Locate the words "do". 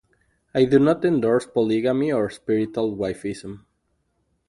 0.65-0.79